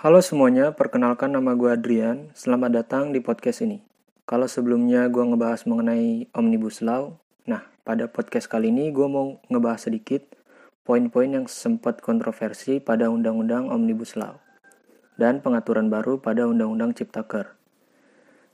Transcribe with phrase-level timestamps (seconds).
[0.00, 2.32] Halo semuanya, perkenalkan nama gue Adrian.
[2.32, 3.84] Selamat datang di podcast ini.
[4.24, 9.92] Kalau sebelumnya gue ngebahas mengenai Omnibus Law, nah pada podcast kali ini gue mau ngebahas
[9.92, 10.24] sedikit
[10.88, 14.40] poin-poin yang sempat kontroversi pada Undang-Undang Omnibus Law
[15.20, 17.52] dan pengaturan baru pada Undang-Undang Ciptaker.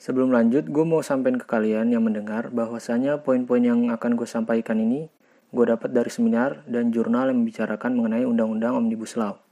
[0.00, 4.80] Sebelum lanjut, gue mau sampaikan ke kalian yang mendengar bahwasanya poin-poin yang akan gue sampaikan
[4.80, 5.12] ini
[5.52, 9.44] gue dapat dari seminar dan jurnal yang membicarakan mengenai Undang-Undang Omnibus Law.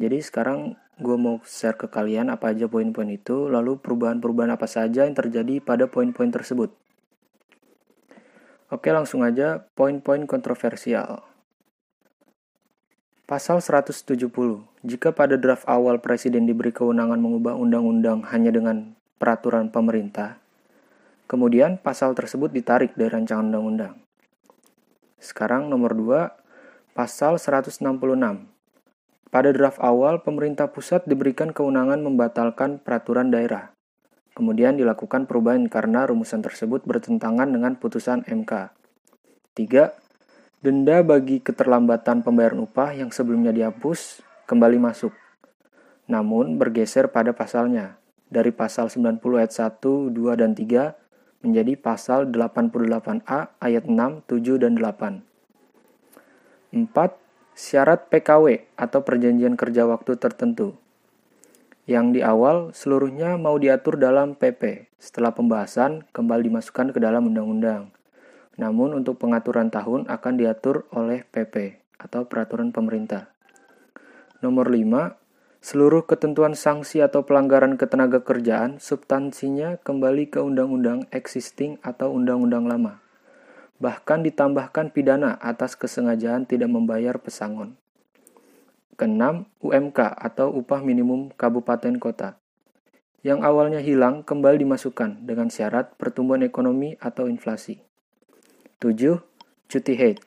[0.00, 5.08] Jadi sekarang gue mau share ke kalian apa aja poin-poin itu, lalu perubahan-perubahan apa saja
[5.08, 6.70] yang terjadi pada poin-poin tersebut.
[8.70, 11.26] Oke, langsung aja poin-poin kontroversial.
[13.24, 14.30] Pasal 170.
[14.84, 20.38] Jika pada draft awal presiden diberi kewenangan mengubah undang-undang hanya dengan peraturan pemerintah,
[21.26, 23.94] kemudian pasal tersebut ditarik dari rancangan undang-undang.
[25.18, 27.80] Sekarang nomor 2, pasal 166
[29.30, 33.70] pada draft awal, pemerintah pusat diberikan kewenangan membatalkan peraturan daerah.
[34.34, 38.74] Kemudian dilakukan perubahan karena rumusan tersebut bertentangan dengan putusan MK.
[39.54, 40.66] 3.
[40.66, 44.18] Denda bagi keterlambatan pembayaran upah yang sebelumnya dihapus
[44.50, 45.14] kembali masuk.
[46.10, 50.98] Namun bergeser pada pasalnya, dari pasal 90 ayat 1, 2, dan 3
[51.46, 55.22] menjadi pasal 88A ayat 6, 7, dan 8.
[56.74, 57.19] 4
[57.60, 60.80] syarat PKW atau perjanjian kerja waktu tertentu.
[61.84, 67.92] Yang di awal seluruhnya mau diatur dalam PP, setelah pembahasan kembali dimasukkan ke dalam undang-undang.
[68.56, 73.28] Namun untuk pengaturan tahun akan diatur oleh PP atau peraturan pemerintah.
[74.40, 75.20] Nomor 5,
[75.60, 83.04] seluruh ketentuan sanksi atau pelanggaran ketenaga kerjaan substansinya kembali ke undang-undang existing atau undang-undang lama
[83.80, 87.80] bahkan ditambahkan pidana atas kesengajaan tidak membayar pesangon.
[89.00, 92.36] Keenam, UMK atau upah minimum kabupaten kota.
[93.24, 97.80] Yang awalnya hilang kembali dimasukkan dengan syarat pertumbuhan ekonomi atau inflasi.
[98.80, 99.20] 7.
[99.68, 100.20] Cuti haid.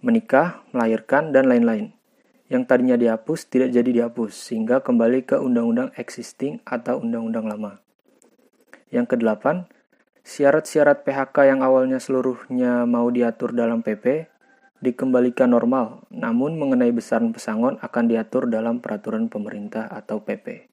[0.00, 1.96] Menikah, melahirkan, dan lain-lain.
[2.52, 7.80] Yang tadinya dihapus tidak jadi dihapus, sehingga kembali ke undang-undang existing atau undang-undang lama.
[8.92, 9.64] Yang kedelapan,
[10.24, 14.32] Syarat-syarat PHK yang awalnya seluruhnya mau diatur dalam PP
[14.80, 20.68] dikembalikan normal, namun mengenai besaran pesangon akan diatur dalam peraturan pemerintah atau PP.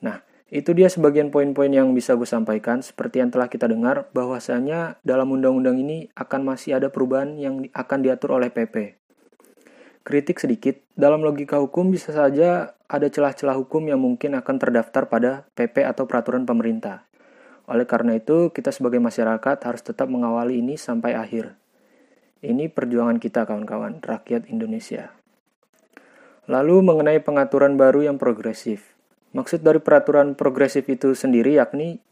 [0.00, 2.80] Nah, itu dia sebagian poin-poin yang bisa gue sampaikan.
[2.80, 7.98] Seperti yang telah kita dengar, bahwasanya dalam undang-undang ini akan masih ada perubahan yang akan
[8.00, 8.96] diatur oleh PP.
[10.08, 15.48] Kritik sedikit, dalam logika hukum bisa saja ada celah-celah hukum yang mungkin akan terdaftar pada
[15.52, 17.11] PP atau peraturan pemerintah.
[17.70, 21.54] Oleh karena itu, kita sebagai masyarakat harus tetap mengawali ini sampai akhir.
[22.42, 25.14] Ini perjuangan kita, kawan-kawan, rakyat Indonesia.
[26.50, 28.98] Lalu mengenai pengaturan baru yang progresif.
[29.30, 32.02] Maksud dari peraturan progresif itu sendiri yakni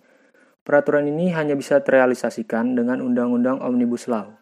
[0.63, 4.39] peraturan ini hanya bisa terrealisasikan dengan Undang-Undang Omnibus Law.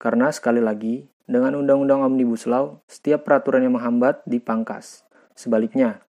[0.00, 5.04] Karena sekali lagi, dengan Undang-Undang Omnibus Law, setiap peraturan yang menghambat dipangkas.
[5.36, 6.00] Sebaliknya,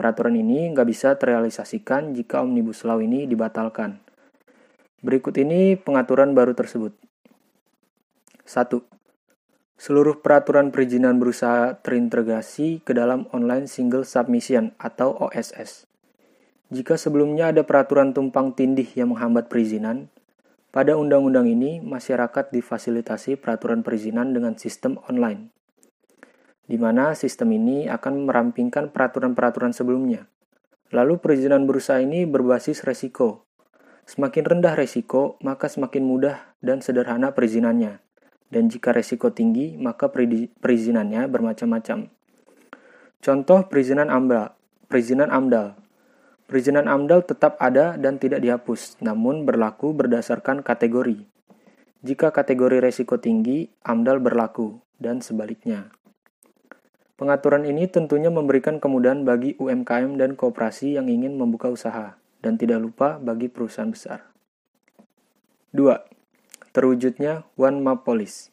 [0.00, 4.00] Peraturan ini nggak bisa terrealisasikan jika Omnibus Law ini dibatalkan.
[5.04, 6.96] Berikut ini pengaturan baru tersebut.
[8.48, 8.80] 1.
[9.76, 15.84] Seluruh peraturan perizinan berusaha terintegrasi ke dalam Online Single Submission atau OSS.
[16.72, 20.08] Jika sebelumnya ada peraturan tumpang tindih yang menghambat perizinan,
[20.72, 25.59] pada undang-undang ini masyarakat difasilitasi peraturan perizinan dengan sistem online
[26.70, 30.30] di mana sistem ini akan merampingkan peraturan-peraturan sebelumnya.
[30.94, 33.42] Lalu perizinan berusaha ini berbasis resiko.
[34.06, 37.98] Semakin rendah resiko, maka semakin mudah dan sederhana perizinannya.
[38.50, 42.06] Dan jika resiko tinggi, maka perizinannya bermacam-macam.
[43.18, 44.54] Contoh perizinan AMDAL.
[44.86, 45.74] Perizinan AMDAL.
[46.50, 51.22] Perizinan AMDAL tetap ada dan tidak dihapus, namun berlaku berdasarkan kategori.
[52.02, 55.94] Jika kategori resiko tinggi, AMDAL berlaku, dan sebaliknya.
[57.20, 62.80] Pengaturan ini tentunya memberikan kemudahan bagi UMKM dan kooperasi yang ingin membuka usaha, dan tidak
[62.80, 64.24] lupa bagi perusahaan besar.
[65.76, 66.00] 2.
[66.72, 68.48] Terwujudnya One Map Police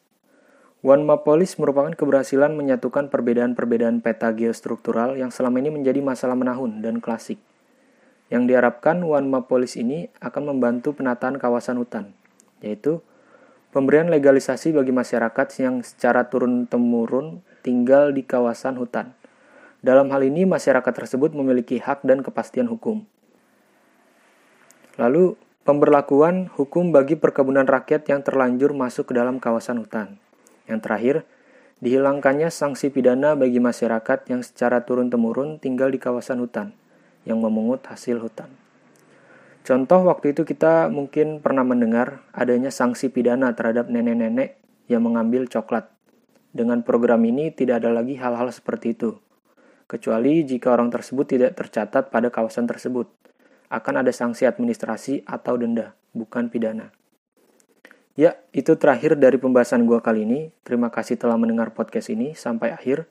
[0.84, 6.84] One Map Police merupakan keberhasilan menyatukan perbedaan-perbedaan peta geostruktural yang selama ini menjadi masalah menahun
[6.84, 7.40] dan klasik.
[8.28, 12.12] Yang diharapkan One Map Police ini akan membantu penataan kawasan hutan,
[12.60, 13.00] yaitu
[13.72, 19.12] pemberian legalisasi bagi masyarakat yang secara turun-temurun tinggal di kawasan hutan.
[19.84, 23.04] Dalam hal ini, masyarakat tersebut memiliki hak dan kepastian hukum.
[24.96, 25.36] Lalu,
[25.68, 30.16] pemberlakuan hukum bagi perkebunan rakyat yang terlanjur masuk ke dalam kawasan hutan.
[30.64, 31.16] Yang terakhir,
[31.78, 36.74] Dihilangkannya sanksi pidana bagi masyarakat yang secara turun-temurun tinggal di kawasan hutan,
[37.22, 38.50] yang memungut hasil hutan.
[39.62, 44.58] Contoh waktu itu kita mungkin pernah mendengar adanya sanksi pidana terhadap nenek-nenek
[44.90, 45.86] yang mengambil coklat.
[46.58, 49.14] Dengan program ini tidak ada lagi hal-hal seperti itu.
[49.86, 53.06] Kecuali jika orang tersebut tidak tercatat pada kawasan tersebut.
[53.70, 56.90] Akan ada sanksi administrasi atau denda, bukan pidana.
[58.18, 60.50] Ya, itu terakhir dari pembahasan gua kali ini.
[60.66, 63.06] Terima kasih telah mendengar podcast ini sampai akhir.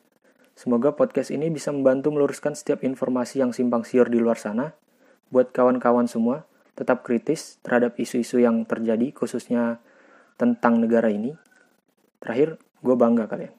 [0.59, 4.75] Semoga podcast ini bisa membantu meluruskan setiap informasi yang simpang siur di luar sana
[5.31, 6.43] buat kawan-kawan semua
[6.75, 9.79] tetap kritis terhadap isu-isu yang terjadi khususnya
[10.35, 11.31] tentang negara ini.
[12.19, 13.57] Terakhir, Gue bangga kalian.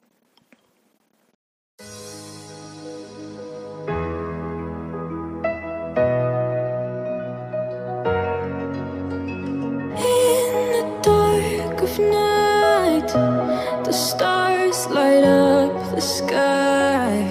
[13.99, 17.29] stars light up the sky.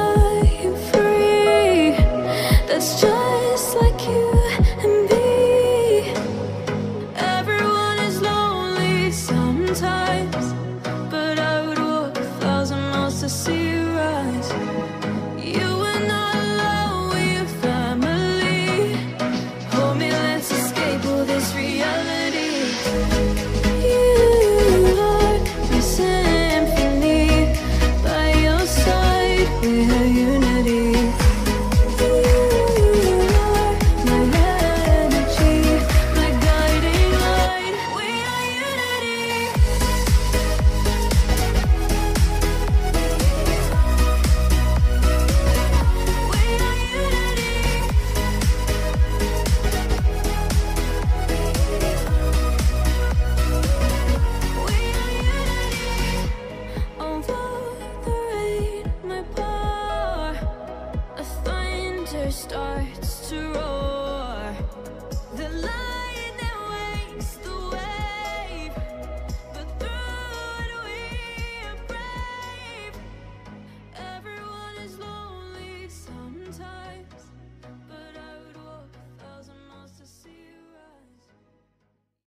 [13.29, 13.78] to see